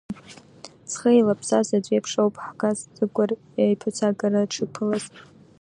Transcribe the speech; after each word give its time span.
Зхы 0.91 1.09
еилаԥсаз 1.15 1.67
аӡә 1.77 1.89
иеиԥш 1.91 2.11
ауп 2.21 2.35
Қсас, 2.59 2.79
Ӡыкәыр 2.95 3.29
иԥҳәысаагара 3.71 4.49
дшаԥылаз… 4.49 5.03